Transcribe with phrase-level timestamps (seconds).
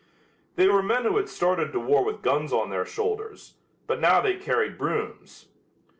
[0.55, 3.53] They were men who had started to war with guns on their shoulders,
[3.85, 5.45] but now they carried brooms.